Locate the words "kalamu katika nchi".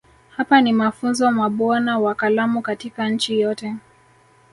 2.15-3.39